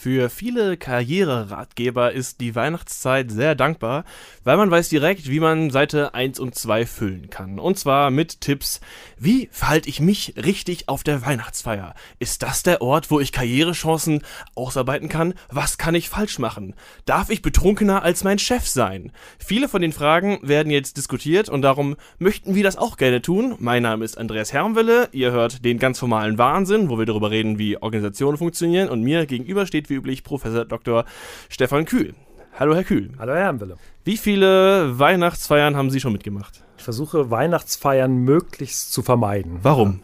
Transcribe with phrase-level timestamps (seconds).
[0.00, 4.04] Für viele Karriereratgeber ist die Weihnachtszeit sehr dankbar,
[4.44, 7.58] weil man weiß direkt, wie man Seite 1 und 2 füllen kann.
[7.58, 8.80] Und zwar mit Tipps,
[9.18, 11.96] wie verhalte ich mich richtig auf der Weihnachtsfeier?
[12.20, 14.22] Ist das der Ort, wo ich Karrierechancen
[14.54, 15.34] ausarbeiten kann?
[15.50, 16.76] Was kann ich falsch machen?
[17.04, 19.10] Darf ich betrunkener als mein Chef sein?
[19.36, 23.56] Viele von den Fragen werden jetzt diskutiert und darum möchten wir das auch gerne tun.
[23.58, 27.58] Mein Name ist Andreas Hermwille, ihr hört den ganz formalen Wahnsinn, wo wir darüber reden,
[27.58, 31.04] wie Organisationen funktionieren und mir gegenüber steht wie üblich Professor Dr.
[31.48, 32.14] Stefan Kühl.
[32.58, 33.10] Hallo, Herr Kühl.
[33.18, 33.76] Hallo, Herr Herrenwille.
[34.04, 36.64] Wie viele Weihnachtsfeiern haben Sie schon mitgemacht?
[36.76, 39.60] Ich versuche, Weihnachtsfeiern möglichst zu vermeiden.
[39.62, 40.00] Warum?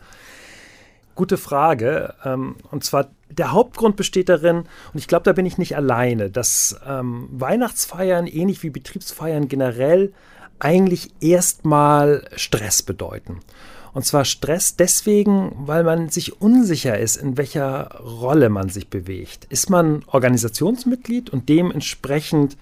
[1.14, 2.14] Gute Frage.
[2.24, 6.30] Ähm, und zwar, der Hauptgrund besteht darin, und ich glaube, da bin ich nicht alleine,
[6.30, 10.12] dass ähm, Weihnachtsfeiern, ähnlich wie Betriebsfeiern generell,
[10.58, 13.40] eigentlich erstmal Stress bedeuten.
[13.94, 19.46] Und zwar Stress deswegen, weil man sich unsicher ist, in welcher Rolle man sich bewegt.
[19.46, 22.56] Ist man Organisationsmitglied und dementsprechend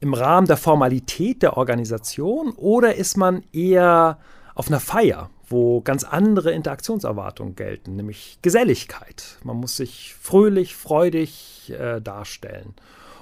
[0.00, 4.18] im Rahmen der Formalität der Organisation oder ist man eher
[4.54, 9.38] auf einer Feier, wo ganz andere Interaktionserwartungen gelten, nämlich Geselligkeit.
[9.42, 12.74] Man muss sich fröhlich, freudig äh, darstellen.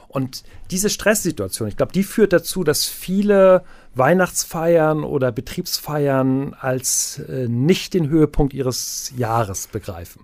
[0.08, 7.48] Und diese Stresssituation, ich glaube, die führt dazu, dass viele Weihnachtsfeiern oder Betriebsfeiern als äh,
[7.48, 10.22] nicht den Höhepunkt ihres Jahres begreifen.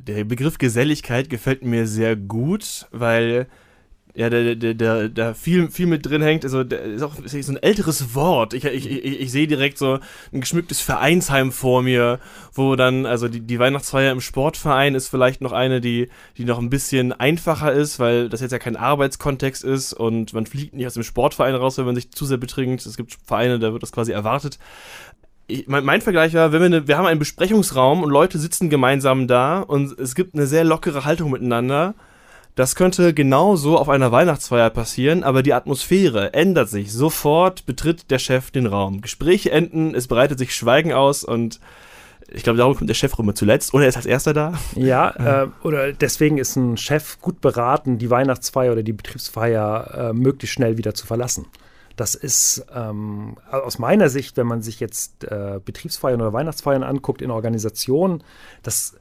[0.00, 3.46] Der Begriff Geselligkeit gefällt mir sehr gut, weil
[4.14, 6.44] ja, da, da, da, da viel, viel mit drin hängt.
[6.44, 8.52] Also, da ist auch ist so ein älteres Wort.
[8.52, 10.00] Ich, ich, ich, ich sehe direkt so
[10.32, 12.18] ein geschmücktes Vereinsheim vor mir,
[12.52, 16.58] wo dann, also die, die Weihnachtsfeier im Sportverein ist vielleicht noch eine, die, die noch
[16.58, 20.86] ein bisschen einfacher ist, weil das jetzt ja kein Arbeitskontext ist und man fliegt nicht
[20.86, 22.84] aus dem Sportverein raus, wenn man sich zu sehr betrinkt.
[22.84, 24.58] Es gibt Vereine, da wird das quasi erwartet.
[25.46, 28.68] Ich, mein, mein, Vergleich war, wenn wir, eine, wir haben einen Besprechungsraum und Leute sitzen
[28.68, 31.94] gemeinsam da und es gibt eine sehr lockere Haltung miteinander
[32.54, 36.92] das könnte genauso auf einer Weihnachtsfeier passieren, aber die Atmosphäre ändert sich.
[36.92, 39.00] Sofort betritt der Chef den Raum.
[39.00, 41.60] Gespräche enden, es breitet sich Schweigen aus und
[42.34, 44.54] ich glaube, darum kommt der Chef immer zuletzt oder er ist als erster da.
[44.74, 45.10] Ja,
[45.44, 50.54] äh, oder deswegen ist ein Chef gut beraten, die Weihnachtsfeier oder die Betriebsfeier äh, möglichst
[50.54, 51.46] schnell wieder zu verlassen.
[51.96, 57.20] Das ist ähm, aus meiner Sicht, wenn man sich jetzt äh, Betriebsfeiern oder Weihnachtsfeiern anguckt
[57.20, 58.24] in Organisationen,
[58.62, 58.96] das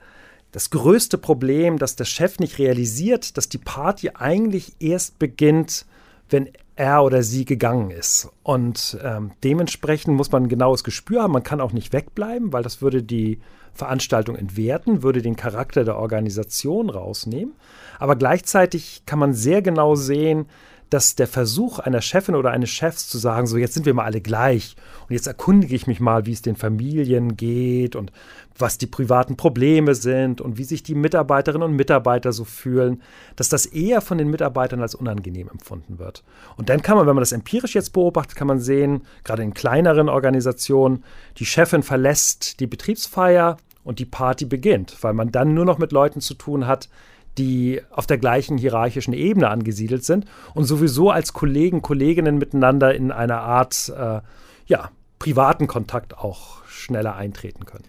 [0.51, 5.85] das größte Problem, dass der Chef nicht realisiert, dass die Party eigentlich erst beginnt,
[6.29, 8.29] wenn er oder sie gegangen ist.
[8.43, 11.33] Und ähm, dementsprechend muss man ein genaues Gespür haben.
[11.33, 13.39] Man kann auch nicht wegbleiben, weil das würde die
[13.73, 17.53] Veranstaltung entwerten, würde den Charakter der Organisation rausnehmen.
[17.99, 20.47] Aber gleichzeitig kann man sehr genau sehen,
[20.91, 24.03] dass der Versuch einer Chefin oder eines Chefs zu sagen, so jetzt sind wir mal
[24.03, 24.75] alle gleich
[25.07, 28.11] und jetzt erkundige ich mich mal, wie es den Familien geht und
[28.57, 33.01] was die privaten Probleme sind und wie sich die Mitarbeiterinnen und Mitarbeiter so fühlen,
[33.37, 36.25] dass das eher von den Mitarbeitern als unangenehm empfunden wird.
[36.57, 39.53] Und dann kann man, wenn man das empirisch jetzt beobachtet, kann man sehen, gerade in
[39.53, 41.05] kleineren Organisationen,
[41.37, 45.93] die Chefin verlässt die Betriebsfeier und die Party beginnt, weil man dann nur noch mit
[45.93, 46.89] Leuten zu tun hat,
[47.37, 53.11] die auf der gleichen hierarchischen Ebene angesiedelt sind und sowieso als Kollegen, Kolleginnen miteinander in
[53.11, 54.21] einer Art äh,
[54.65, 57.85] ja, privaten Kontakt auch schneller eintreten können.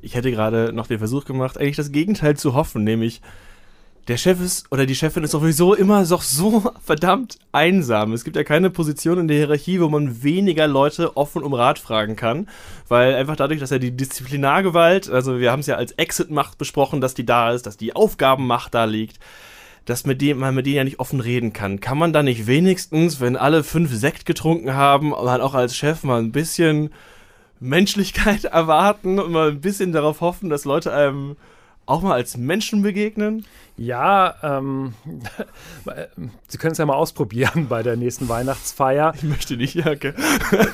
[0.00, 3.22] Ich hätte gerade noch den Versuch gemacht, eigentlich das Gegenteil zu hoffen, nämlich
[4.08, 8.12] der Chef ist oder die Chefin ist sowieso immer so, so verdammt einsam.
[8.12, 11.78] Es gibt ja keine Position in der Hierarchie, wo man weniger Leute offen um Rat
[11.78, 12.48] fragen kann,
[12.88, 17.00] weil einfach dadurch, dass ja die Disziplinargewalt, also wir haben es ja als Exit-Macht besprochen,
[17.00, 19.18] dass die da ist, dass die Aufgabenmacht da liegt,
[19.86, 21.80] dass mit dem, man mit denen ja nicht offen reden kann.
[21.80, 26.04] Kann man da nicht wenigstens, wenn alle fünf Sekt getrunken haben, man auch als Chef
[26.04, 26.90] mal ein bisschen
[27.58, 31.36] Menschlichkeit erwarten und mal ein bisschen darauf hoffen, dass Leute einem
[31.86, 33.46] auch mal als Menschen begegnen?
[33.78, 34.94] Ja, ähm,
[36.48, 39.12] Sie können es ja mal ausprobieren bei der nächsten Weihnachtsfeier.
[39.16, 40.12] Ich möchte nicht, ja, okay.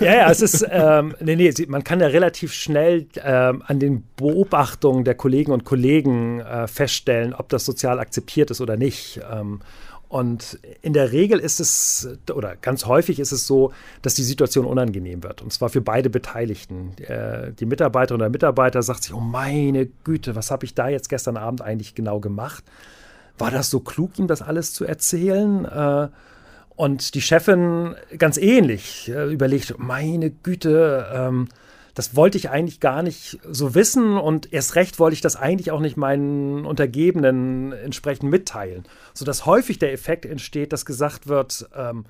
[0.00, 4.04] ja, ja, es ist, ähm, nee, nee, man kann ja relativ schnell ähm, an den
[4.16, 9.20] Beobachtungen der Kollegen und Kollegen äh, feststellen, ob das sozial akzeptiert ist oder nicht.
[9.30, 9.60] Ähm,
[10.12, 13.72] und in der Regel ist es, oder ganz häufig ist es so,
[14.02, 15.40] dass die Situation unangenehm wird.
[15.40, 16.92] Und zwar für beide Beteiligten.
[16.98, 21.08] Äh, die Mitarbeiterin oder Mitarbeiter sagt sich, oh meine Güte, was habe ich da jetzt
[21.08, 22.62] gestern Abend eigentlich genau gemacht?
[23.38, 25.64] War das so klug, ihm das alles zu erzählen?
[25.64, 26.08] Äh,
[26.76, 31.48] und die Chefin ganz ähnlich äh, überlegt, meine Güte, ähm,
[31.94, 35.70] das wollte ich eigentlich gar nicht so wissen und erst recht wollte ich das eigentlich
[35.70, 38.84] auch nicht meinen Untergebenen entsprechend mitteilen.
[39.12, 42.06] Sodass häufig der Effekt entsteht, dass gesagt wird, ähm,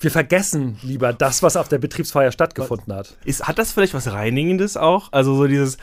[0.00, 3.16] wir vergessen lieber das, was auf der Betriebsfeier stattgefunden hat.
[3.24, 5.08] Ist, hat das vielleicht was Reinigendes auch?
[5.12, 5.78] Also so dieses,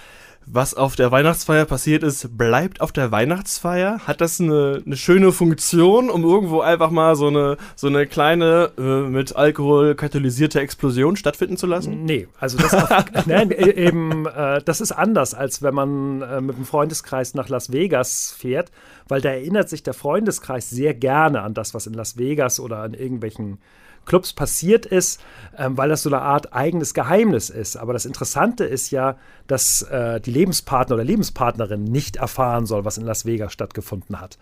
[0.48, 4.00] was auf der Weihnachtsfeier passiert ist, bleibt auf der Weihnachtsfeier?
[4.06, 8.72] Hat das eine, eine schöne Funktion, um irgendwo einfach mal so eine, so eine kleine
[8.78, 12.04] äh, mit Alkohol katalysierte Explosion stattfinden zu lassen?
[12.06, 16.42] Nee, also das, auf, nein, e, eben, äh, das ist anders, als wenn man äh,
[16.42, 18.72] mit dem Freundeskreis nach Las Vegas fährt,
[19.08, 22.80] weil da erinnert sich der Freundeskreis sehr gerne an das, was in Las Vegas oder
[22.80, 23.58] an irgendwelchen
[24.06, 25.22] Clubs passiert ist,
[25.58, 27.78] ähm, weil das so eine Art eigenes Geheimnis ist.
[27.78, 29.18] Aber das Interessante ist ja,
[29.48, 34.38] dass äh, die Lebenspartner oder Lebenspartnerin nicht erfahren soll, was in Las Vegas stattgefunden hat.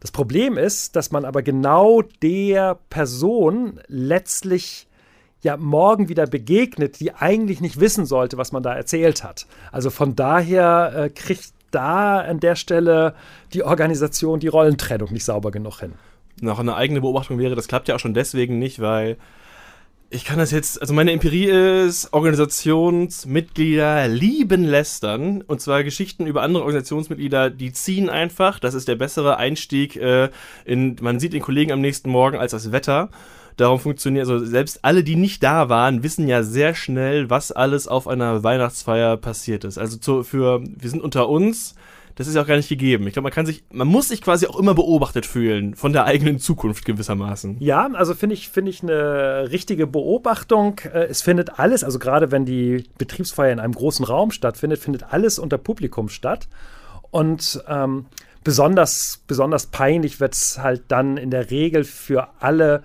[0.00, 4.88] Das Problem ist, dass man aber genau der Person letztlich
[5.42, 9.46] ja morgen wieder begegnet, die eigentlich nicht wissen sollte, was man da erzählt hat.
[9.72, 13.14] Also von daher äh, kriegt da an der Stelle
[13.52, 15.94] die Organisation die Rollentrennung nicht sauber genug hin
[16.40, 19.16] noch eine eigene Beobachtung wäre, das klappt ja auch schon deswegen nicht, weil
[20.08, 26.42] ich kann das jetzt, also meine Empirie ist, Organisationsmitglieder lieben lästern und zwar Geschichten über
[26.42, 30.30] andere Organisationsmitglieder, die ziehen einfach, das ist der bessere Einstieg äh,
[30.64, 33.10] in, man sieht den Kollegen am nächsten Morgen als das Wetter.
[33.56, 37.88] Darum funktioniert, also selbst alle, die nicht da waren, wissen ja sehr schnell, was alles
[37.88, 39.78] auf einer Weihnachtsfeier passiert ist.
[39.78, 41.74] Also zu, für, wir sind unter uns,
[42.16, 43.06] das ist ja auch gar nicht gegeben.
[43.06, 46.06] Ich glaube, man kann sich, man muss sich quasi auch immer beobachtet fühlen von der
[46.06, 47.58] eigenen Zukunft gewissermaßen.
[47.60, 50.80] Ja, also finde ich, finde ich eine richtige Beobachtung.
[50.92, 55.12] Äh, es findet alles, also gerade wenn die Betriebsfeier in einem großen Raum stattfindet, findet
[55.12, 56.48] alles unter Publikum statt.
[57.10, 58.06] Und ähm,
[58.42, 62.82] besonders, besonders peinlich wird es halt dann in der Regel für alle,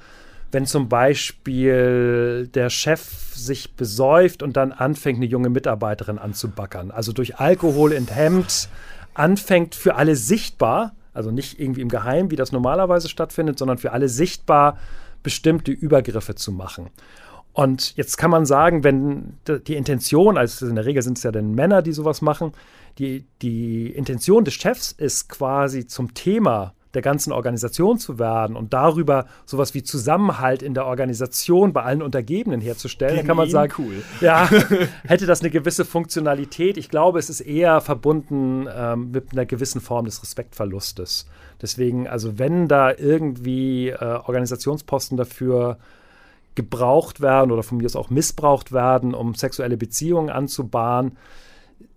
[0.52, 6.92] wenn zum Beispiel der Chef sich besäuft und dann anfängt, eine junge Mitarbeiterin anzubackern.
[6.92, 8.68] Also durch Alkohol enthemmt
[9.14, 13.92] anfängt für alle sichtbar, also nicht irgendwie im Geheimen, wie das normalerweise stattfindet, sondern für
[13.92, 14.78] alle sichtbar
[15.24, 16.90] bestimmte Übergriffe zu machen.
[17.54, 21.32] Und jetzt kann man sagen, wenn die Intention, also in der Regel sind es ja
[21.32, 22.54] dann Männer, die sowas machen,
[22.98, 28.74] die, die Intention des Chefs ist quasi zum Thema der ganzen Organisation zu werden und
[28.74, 33.74] darüber sowas wie Zusammenhalt in der Organisation bei allen Untergebenen herzustellen, dann kann man sagen,
[33.78, 34.04] cool.
[34.20, 34.50] ja,
[35.04, 36.78] hätte das eine gewisse Funktionalität.
[36.78, 41.28] Ich glaube, es ist eher verbunden ähm, mit einer gewissen Form des Respektverlustes.
[41.62, 45.78] Deswegen, also wenn da irgendwie äh, Organisationsposten dafür
[46.56, 51.18] gebraucht werden oder von mir aus auch missbraucht werden, um sexuelle Beziehungen anzubahnen,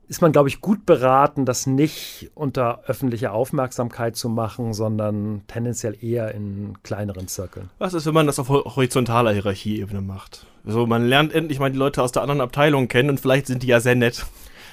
[0.09, 5.97] ist man, glaube ich, gut beraten, das nicht unter öffentlicher Aufmerksamkeit zu machen, sondern tendenziell
[6.01, 7.71] eher in kleineren Zirkeln.
[7.79, 10.47] Was ist, wenn man das auf horizontaler Hierarchieebene macht?
[10.67, 13.62] Also man lernt endlich mal die Leute aus der anderen Abteilung kennen und vielleicht sind
[13.62, 14.25] die ja sehr nett.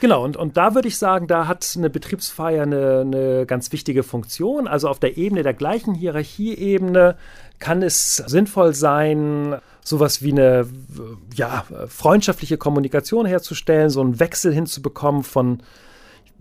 [0.01, 4.01] Genau, und, und da würde ich sagen, da hat eine Betriebsfeier eine, eine ganz wichtige
[4.01, 4.67] Funktion.
[4.67, 7.17] Also auf der Ebene der gleichen Hierarchieebene
[7.59, 10.67] kann es sinnvoll sein, sowas wie eine
[11.35, 15.63] ja, freundschaftliche Kommunikation herzustellen, so einen Wechsel hinzubekommen von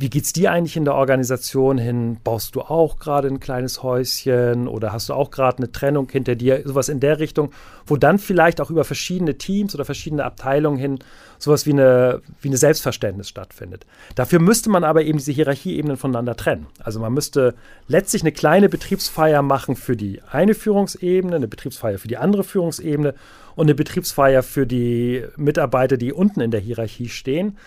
[0.01, 2.17] wie geht's dir eigentlich in der Organisation hin?
[2.25, 6.37] Baust du auch gerade ein kleines Häuschen oder hast du auch gerade eine Trennung hinter
[6.37, 6.63] dir?
[6.65, 7.53] Sowas in der Richtung,
[7.87, 10.99] wo dann vielleicht auch über verschiedene Teams oder verschiedene Abteilungen hin
[11.39, 13.85] sowas wie eine, wie eine Selbstverständnis stattfindet.
[14.15, 16.67] Dafür müsste man aber eben diese Hierarchieebenen voneinander trennen.
[16.83, 17.55] Also man müsste
[17.87, 23.15] letztlich eine kleine Betriebsfeier machen für die eine Führungsebene, eine Betriebsfeier für die andere Führungsebene
[23.55, 27.59] und eine Betriebsfeier für die Mitarbeiter, die unten in der Hierarchie stehen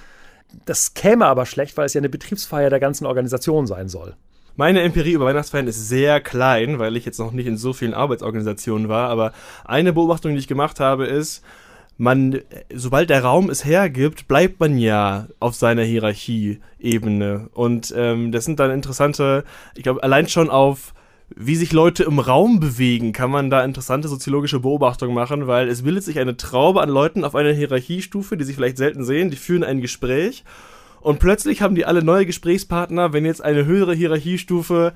[0.65, 4.15] das käme aber schlecht, weil es ja eine Betriebsfeier der ganzen Organisation sein soll.
[4.55, 7.95] Meine Empirie über Weihnachtsfeiern ist sehr klein, weil ich jetzt noch nicht in so vielen
[7.95, 9.09] Arbeitsorganisationen war.
[9.09, 9.33] Aber
[9.65, 11.43] eine Beobachtung, die ich gemacht habe, ist,
[11.97, 12.41] man,
[12.73, 17.49] sobald der Raum es hergibt, bleibt man ja auf seiner Hierarchieebene.
[17.53, 19.43] Und ähm, das sind dann interessante,
[19.75, 20.93] ich glaube, allein schon auf
[21.35, 25.83] wie sich Leute im Raum bewegen, kann man da interessante soziologische Beobachtungen machen, weil es
[25.83, 29.37] bildet sich eine Traube an Leuten auf einer Hierarchiestufe, die sich vielleicht selten sehen, die
[29.37, 30.43] führen ein Gespräch
[31.03, 34.93] und plötzlich haben die alle neue Gesprächspartner, wenn jetzt eine höhere Hierarchiestufe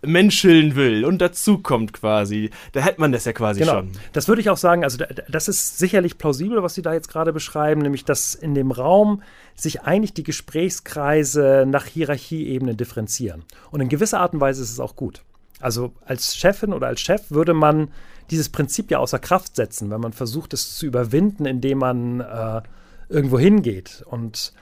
[0.00, 3.74] menscheln will und dazukommt quasi, da hätte man das ja quasi genau.
[3.74, 3.92] schon.
[4.12, 7.32] Das würde ich auch sagen, also das ist sicherlich plausibel, was Sie da jetzt gerade
[7.32, 9.22] beschreiben, nämlich dass in dem Raum
[9.54, 13.44] sich eigentlich die Gesprächskreise nach Hierarchieebenen differenzieren.
[13.70, 15.22] Und in gewisser Art und Weise ist es auch gut.
[15.64, 17.88] Also als Chefin oder als Chef würde man
[18.30, 22.62] dieses Prinzip ja außer Kraft setzen, wenn man versucht, es zu überwinden, indem man äh,
[23.08, 24.04] irgendwo hingeht.
[24.06, 24.52] Und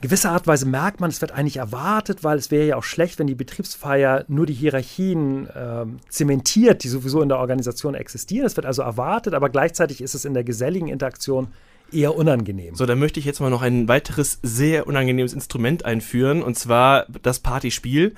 [0.00, 2.84] gewisser Art und Weise merkt man, es wird eigentlich erwartet, weil es wäre ja auch
[2.84, 8.46] schlecht, wenn die Betriebsfeier nur die Hierarchien äh, zementiert, die sowieso in der Organisation existieren.
[8.46, 11.48] Es wird also erwartet, aber gleichzeitig ist es in der geselligen Interaktion
[11.92, 12.74] eher unangenehm.
[12.74, 17.06] So, dann möchte ich jetzt mal noch ein weiteres sehr unangenehmes Instrument einführen, und zwar
[17.22, 18.14] das Partyspiel.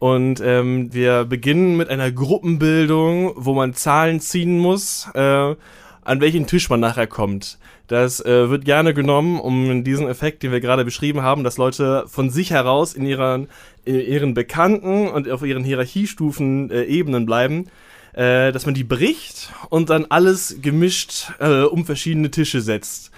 [0.00, 5.08] Und ähm, wir beginnen mit einer Gruppenbildung, wo man Zahlen ziehen muss.
[5.14, 5.54] Äh,
[6.02, 7.58] an welchen Tisch man nachher kommt.
[7.86, 12.04] Das äh, wird gerne genommen, um diesen Effekt, den wir gerade beschrieben haben, dass Leute
[12.08, 13.48] von sich heraus in ihren,
[13.84, 17.66] in ihren Bekannten und auf ihren Hierarchiestufen äh, Ebenen bleiben,
[18.12, 23.10] äh, dass man die bricht und dann alles gemischt äh, um verschiedene Tische setzt.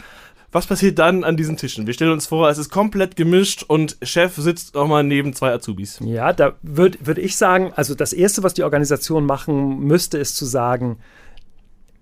[0.52, 1.86] Was passiert dann an diesen Tischen?
[1.86, 5.50] Wir stellen uns vor, es ist komplett gemischt und Chef sitzt auch mal neben zwei
[5.50, 5.98] Azubis.
[6.04, 10.36] Ja, da würde würd ich sagen, also das Erste, was die Organisation machen müsste, ist
[10.36, 10.98] zu sagen,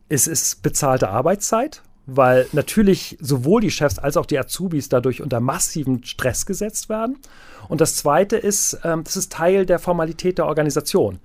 [0.08, 5.38] es ist bezahlte Arbeitszeit, weil natürlich sowohl die Chefs als auch die Azubis dadurch unter
[5.38, 7.18] massiven Stress gesetzt werden.
[7.68, 11.20] Und das Zweite ist, ähm, das ist Teil der Formalität der Organisation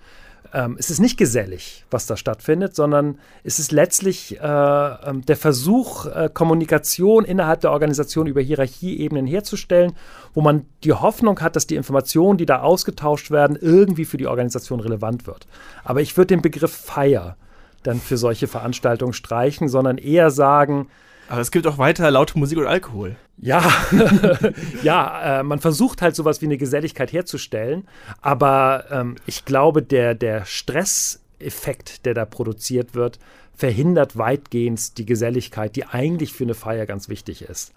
[0.53, 5.37] ähm, es ist nicht gesellig, was da stattfindet, sondern es ist letztlich äh, ähm, der
[5.37, 9.93] Versuch, äh, Kommunikation innerhalb der Organisation über Hierarchieebenen herzustellen,
[10.33, 14.27] wo man die Hoffnung hat, dass die Informationen, die da ausgetauscht werden, irgendwie für die
[14.27, 15.47] Organisation relevant wird.
[15.83, 17.37] Aber ich würde den Begriff Feier
[17.83, 20.87] dann für solche Veranstaltungen streichen, sondern eher sagen,
[21.27, 23.15] aber es gibt auch weiter laute Musik und Alkohol.
[23.38, 23.63] Ja,
[24.84, 27.88] ja, äh, man versucht halt sowas wie eine Geselligkeit herzustellen,
[28.22, 33.20] aber ähm, ich glaube, der, der Stresseffekt, der da produziert wird,
[33.55, 37.74] verhindert weitgehend die Geselligkeit, die eigentlich für eine Feier ganz wichtig ist.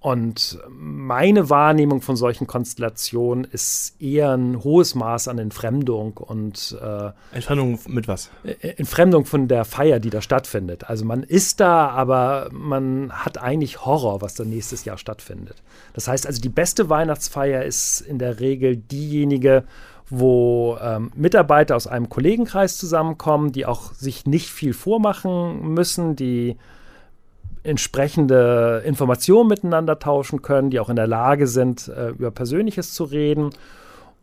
[0.00, 7.10] Und meine Wahrnehmung von solchen Konstellationen ist eher ein hohes Maß an Entfremdung und äh,
[7.32, 8.30] Entfremdung mit was?
[8.42, 10.90] Äh, Entfremdung von der Feier, die da stattfindet.
[10.90, 15.62] Also man ist da, aber man hat eigentlich Horror, was da nächstes Jahr stattfindet.
[15.94, 19.64] Das heißt also, die beste Weihnachtsfeier ist in der Regel diejenige,
[20.14, 26.58] wo ähm, Mitarbeiter aus einem Kollegenkreis zusammenkommen, die auch sich nicht viel vormachen müssen, die
[27.62, 33.04] entsprechende Informationen miteinander tauschen können, die auch in der Lage sind, äh, über Persönliches zu
[33.04, 33.50] reden.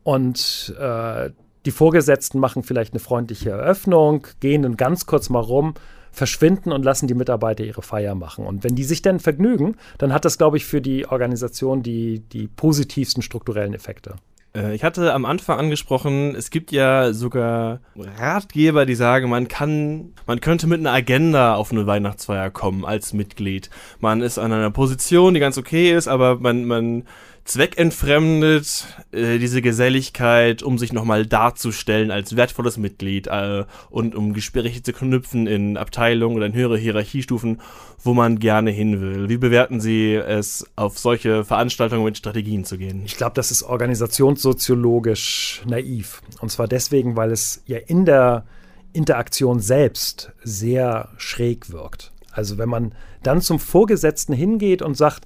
[0.04, 1.32] Und äh,
[1.66, 5.74] die Vorgesetzten machen vielleicht eine freundliche Eröffnung, gehen dann ganz kurz mal rum,
[6.12, 8.46] verschwinden und lassen die Mitarbeiter ihre Feier machen.
[8.46, 12.20] Und wenn die sich dann vergnügen, dann hat das, glaube ich, für die Organisation die,
[12.20, 14.18] die positivsten strukturellen Effekte.
[14.56, 20.14] Äh, ich hatte am Anfang angesprochen, es gibt ja sogar Ratgeber, die sagen, man kann,
[20.26, 23.70] man könnte mit einer Agenda auf eine Weihnachtsfeier kommen als Mitglied.
[24.00, 27.04] Man ist an einer Position, die ganz okay ist, aber man, man
[27.50, 34.84] zweckentfremdet äh, diese Geselligkeit, um sich nochmal darzustellen als wertvolles Mitglied äh, und um Gespräche
[34.84, 37.60] zu knüpfen in Abteilungen oder in höhere Hierarchiestufen,
[38.04, 39.30] wo man gerne hin will.
[39.30, 43.02] Wie bewerten Sie es, auf solche Veranstaltungen mit Strategien zu gehen?
[43.04, 46.22] Ich glaube, das ist organisationssoziologisch naiv.
[46.42, 48.46] Und zwar deswegen, weil es ja in der
[48.94, 52.12] Interaktion selbst sehr schräg wirkt.
[52.32, 55.26] Also wenn man dann zum Vorgesetzten hingeht und sagt,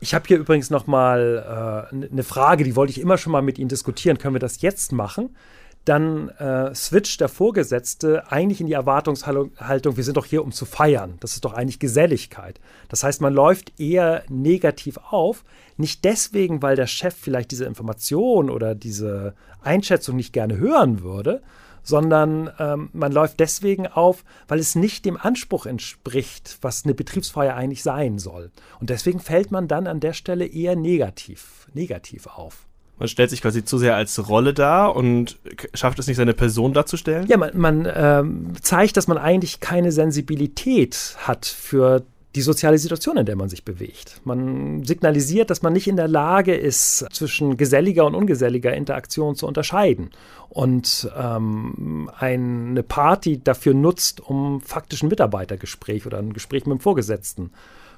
[0.00, 3.42] ich habe hier übrigens noch mal äh, eine Frage, die wollte ich immer schon mal
[3.42, 4.18] mit Ihnen diskutieren.
[4.18, 5.36] Können wir das jetzt machen?
[5.84, 10.66] Dann äh, switcht der Vorgesetzte eigentlich in die Erwartungshaltung, wir sind doch hier, um zu
[10.66, 11.14] feiern.
[11.20, 12.60] Das ist doch eigentlich Geselligkeit.
[12.88, 15.44] Das heißt, man läuft eher negativ auf.
[15.76, 21.42] Nicht deswegen, weil der Chef vielleicht diese Information oder diese Einschätzung nicht gerne hören würde,
[21.88, 27.54] sondern ähm, man läuft deswegen auf, weil es nicht dem Anspruch entspricht, was eine Betriebsfeier
[27.54, 28.50] eigentlich sein soll.
[28.78, 32.66] Und deswegen fällt man dann an der Stelle eher negativ, negativ auf.
[32.98, 35.38] Man stellt sich quasi zu sehr als Rolle dar und
[35.72, 37.26] schafft es nicht, seine Person darzustellen?
[37.28, 42.04] Ja, man, man ähm, zeigt, dass man eigentlich keine Sensibilität hat für
[42.38, 44.20] die soziale Situation, in der man sich bewegt.
[44.22, 49.44] Man signalisiert, dass man nicht in der Lage ist, zwischen geselliger und ungeselliger Interaktion zu
[49.44, 50.10] unterscheiden
[50.48, 56.80] und ähm, eine Party dafür nutzt, um faktisch ein Mitarbeitergespräch oder ein Gespräch mit dem
[56.80, 57.50] Vorgesetzten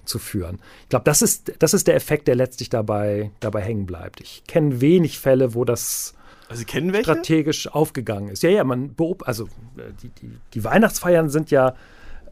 [0.06, 0.59] zu führen.
[0.85, 4.23] Ich glaube, das ist, das ist der Effekt, der letztlich dabei, dabei hängen bleibt.
[4.23, 6.14] Ich kenne wenig Fälle, wo das
[6.49, 8.42] also strategisch aufgegangen ist.
[8.42, 9.44] Ja, ja, man beobachtet, also
[9.76, 11.75] äh, die, die, die Weihnachtsfeiern sind ja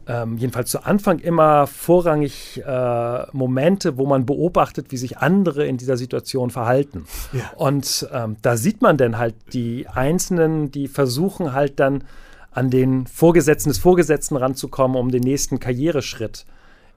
[0.09, 5.77] ähm, jedenfalls zu Anfang immer vorrangig äh, Momente, wo man beobachtet, wie sich andere in
[5.77, 7.05] dieser Situation verhalten.
[7.31, 7.51] Ja.
[7.55, 12.03] Und ähm, da sieht man dann halt die Einzelnen, die versuchen halt dann
[12.49, 16.47] an den Vorgesetzten des Vorgesetzten ranzukommen, um den nächsten Karriereschritt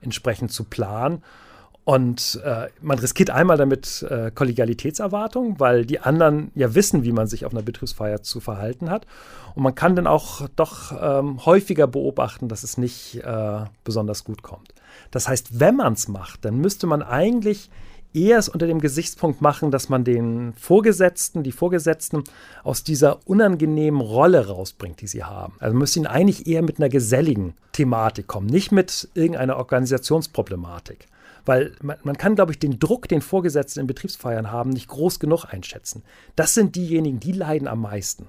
[0.01, 1.23] entsprechend zu planen.
[1.85, 7.27] Und äh, man riskiert einmal damit äh, Kollegialitätserwartung, weil die anderen ja wissen, wie man
[7.27, 9.07] sich auf einer Betriebsfeier zu verhalten hat.
[9.57, 14.43] Und man kann dann auch doch ähm, häufiger beobachten, dass es nicht äh, besonders gut
[14.43, 14.73] kommt.
[15.11, 17.69] Das heißt, wenn man es macht, dann müsste man eigentlich
[18.15, 22.25] eher es unter dem Gesichtspunkt machen, dass man den Vorgesetzten, die Vorgesetzten
[22.63, 25.55] aus dieser unangenehmen Rolle rausbringt, die sie haben.
[25.59, 31.07] Also man müsste ihnen eigentlich eher mit einer geselligen Thematik kommen, nicht mit irgendeiner Organisationsproblematik.
[31.45, 35.19] Weil man, man kann, glaube ich, den Druck, den Vorgesetzten in Betriebsfeiern haben, nicht groß
[35.19, 36.03] genug einschätzen.
[36.37, 38.27] Das sind diejenigen, die leiden am meisten.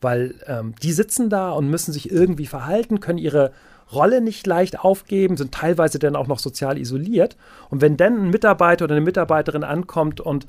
[0.00, 3.52] Weil ähm, die sitzen da und müssen sich irgendwie verhalten, können ihre
[3.92, 7.36] Rolle nicht leicht aufgeben, sind teilweise dann auch noch sozial isoliert.
[7.70, 10.46] Und wenn dann ein Mitarbeiter oder eine Mitarbeiterin ankommt und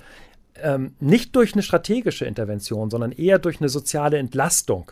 [0.62, 4.92] ähm, nicht durch eine strategische Intervention, sondern eher durch eine soziale Entlastung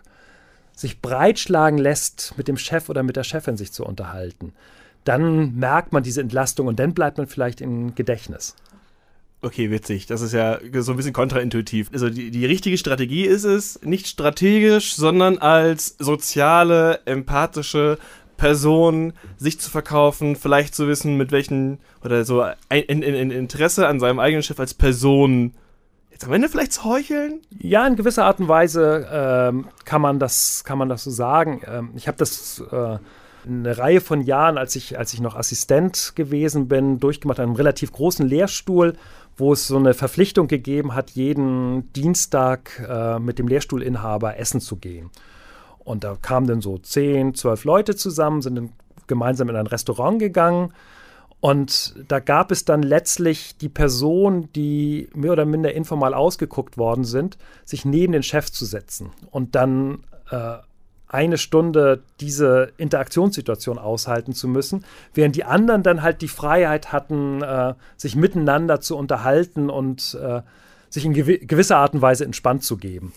[0.76, 4.54] sich breitschlagen lässt, mit dem Chef oder mit der Chefin sich zu unterhalten,
[5.04, 8.56] dann merkt man diese Entlastung und dann bleibt man vielleicht im Gedächtnis.
[9.42, 10.06] Okay, witzig.
[10.06, 11.90] Das ist ja so ein bisschen kontraintuitiv.
[11.92, 17.98] Also die, die richtige Strategie ist es, nicht strategisch, sondern als soziale, empathische
[18.38, 23.88] Person sich zu verkaufen, vielleicht zu wissen, mit welchen, oder so ein, ein, ein Interesse
[23.88, 25.54] an seinem eigenen Chef als Person
[26.10, 27.42] jetzt am Ende vielleicht zu heucheln?
[27.60, 31.62] Ja, in gewisser Art und Weise ähm, kann, man das, kann man das so sagen.
[31.68, 32.98] Ähm, ich habe das äh,
[33.46, 37.92] eine Reihe von Jahren, als ich, als ich noch Assistent gewesen bin, durchgemacht, einem relativ
[37.92, 38.94] großen Lehrstuhl,
[39.38, 44.78] wo es so eine Verpflichtung gegeben hat, jeden Dienstag äh, mit dem Lehrstuhlinhaber essen zu
[44.78, 45.10] gehen.
[45.80, 48.70] Und da kamen dann so zehn, zwölf Leute zusammen, sind dann
[49.08, 50.74] gemeinsam in ein Restaurant gegangen.
[51.40, 57.04] Und da gab es dann letztlich die Person, die mehr oder minder informal ausgeguckt worden
[57.04, 60.56] sind, sich neben den Chef zu setzen und dann äh,
[61.14, 67.42] eine Stunde diese Interaktionssituation aushalten zu müssen, während die anderen dann halt die Freiheit hatten,
[67.42, 70.42] äh, sich miteinander zu unterhalten und äh,
[70.90, 73.14] sich in gew gewisser Art und Weise entspannt zu geben.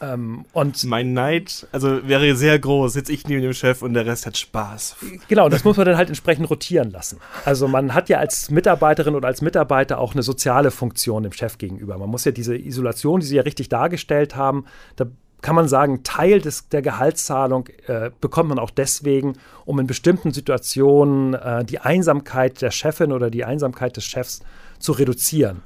[0.00, 2.92] Ähm, und mein Neid, also wäre sehr groß.
[2.92, 4.96] Sitze ich neben dem Chef und der Rest hat Spaß.
[5.28, 7.18] Genau, das muss man dann halt entsprechend rotieren lassen.
[7.44, 11.58] Also man hat ja als Mitarbeiterin oder als Mitarbeiter auch eine soziale Funktion dem Chef
[11.58, 11.98] gegenüber.
[11.98, 14.64] Man muss ja diese Isolation, die Sie ja richtig dargestellt haben,
[14.96, 15.06] da
[15.42, 19.34] kann man sagen, Teil des, der Gehaltszahlung äh, bekommt man auch deswegen,
[19.64, 24.40] um in bestimmten Situationen äh, die Einsamkeit der Chefin oder die Einsamkeit des Chefs
[24.78, 25.62] zu reduzieren.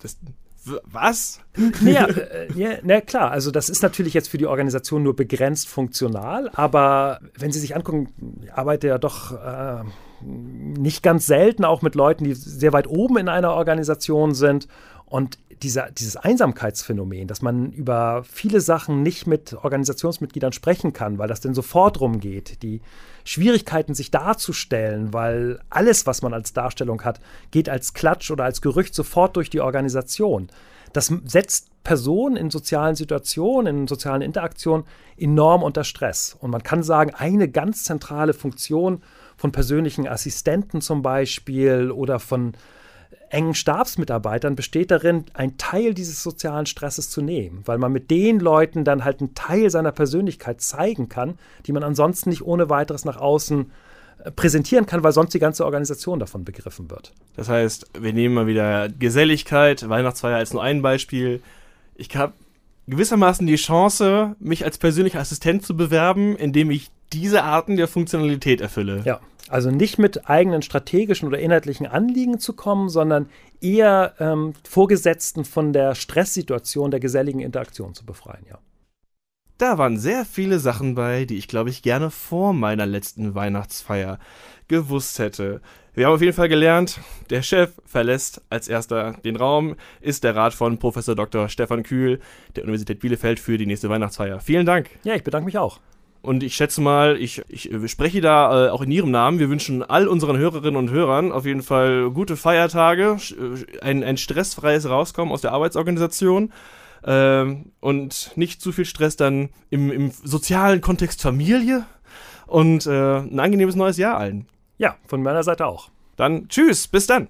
[0.00, 0.16] Das,
[0.84, 1.40] was?
[1.80, 5.68] Naja, äh, ja, na klar, also das ist natürlich jetzt für die Organisation nur begrenzt
[5.68, 8.08] funktional, aber wenn Sie sich angucken,
[8.42, 9.82] ich arbeite ja doch äh,
[10.20, 14.68] nicht ganz selten auch mit Leuten, die sehr weit oben in einer Organisation sind
[15.08, 21.28] und dieser, dieses Einsamkeitsphänomen, dass man über viele Sachen nicht mit Organisationsmitgliedern sprechen kann, weil
[21.28, 22.80] das denn sofort rumgeht, die
[23.24, 28.60] Schwierigkeiten, sich darzustellen, weil alles, was man als Darstellung hat, geht als Klatsch oder als
[28.60, 30.48] Gerücht sofort durch die Organisation.
[30.92, 36.36] Das setzt Personen in sozialen Situationen, in sozialen Interaktionen enorm unter Stress.
[36.38, 39.02] Und man kann sagen, eine ganz zentrale Funktion
[39.36, 42.52] von persönlichen Assistenten zum Beispiel oder von
[43.30, 48.40] engen Stabsmitarbeitern besteht darin, einen Teil dieses sozialen Stresses zu nehmen, weil man mit den
[48.40, 53.04] Leuten dann halt einen Teil seiner Persönlichkeit zeigen kann, die man ansonsten nicht ohne weiteres
[53.04, 53.70] nach außen
[54.24, 57.12] äh, präsentieren kann, weil sonst die ganze Organisation davon begriffen wird.
[57.36, 61.42] Das heißt, wir nehmen mal wieder Geselligkeit, Weihnachtsfeier als nur ein Beispiel.
[61.96, 62.32] Ich habe
[62.86, 68.60] gewissermaßen die Chance, mich als persönlicher Assistent zu bewerben, indem ich diese Arten der Funktionalität
[68.60, 69.02] erfülle.
[69.04, 69.20] Ja.
[69.48, 73.28] Also nicht mit eigenen strategischen oder inhaltlichen Anliegen zu kommen, sondern
[73.60, 78.58] eher ähm, Vorgesetzten von der Stresssituation der geselligen Interaktion zu befreien, ja.
[79.58, 84.20] Da waren sehr viele Sachen bei, die ich, glaube ich, gerne vor meiner letzten Weihnachtsfeier
[84.68, 85.60] gewusst hätte.
[85.94, 90.36] Wir haben auf jeden Fall gelernt, der Chef verlässt als erster den Raum, ist der
[90.36, 91.48] Rat von Professor Dr.
[91.48, 92.20] Stefan Kühl
[92.54, 94.38] der Universität Bielefeld für die nächste Weihnachtsfeier.
[94.38, 94.90] Vielen Dank.
[95.02, 95.80] Ja, ich bedanke mich auch.
[96.28, 99.38] Und ich schätze mal, ich, ich spreche da äh, auch in Ihrem Namen.
[99.38, 104.18] Wir wünschen all unseren Hörerinnen und Hörern auf jeden Fall gute Feiertage, äh, ein, ein
[104.18, 106.52] stressfreies Rauskommen aus der Arbeitsorganisation
[107.02, 111.86] ähm, und nicht zu viel Stress dann im, im sozialen Kontext Familie
[112.46, 114.48] und äh, ein angenehmes neues Jahr allen.
[114.76, 115.88] Ja, von meiner Seite auch.
[116.16, 117.26] Dann tschüss, bis dann.